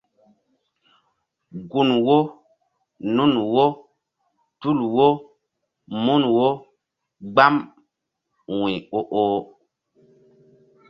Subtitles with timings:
[1.69, 2.17] Gun wo
[3.15, 3.65] nun wo
[4.61, 5.07] tul wo
[6.03, 6.47] mun wo
[7.33, 7.55] gbam
[8.57, 9.39] wu̧y o oh.